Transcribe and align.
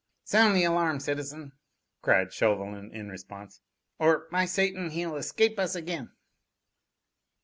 "Sound 0.23 0.55
the 0.55 0.63
alarm, 0.63 0.99
citizen!" 0.99 1.51
cried 2.01 2.33
Chauvelin 2.33 2.89
in 2.91 3.09
response. 3.09 3.61
"Or, 3.99 4.27
by 4.31 4.45
Satan, 4.45 4.89
he'll 4.89 5.15
escape 5.15 5.59
us 5.59 5.75
again!" 5.75 6.09